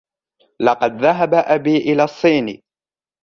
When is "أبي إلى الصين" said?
1.33-2.61